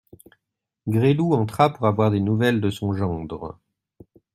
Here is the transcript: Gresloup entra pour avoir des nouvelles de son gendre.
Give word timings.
Gresloup 0.87 1.33
entra 1.35 1.71
pour 1.71 1.85
avoir 1.85 2.09
des 2.09 2.21
nouvelles 2.21 2.59
de 2.59 2.71
son 2.71 2.91
gendre. 2.91 3.59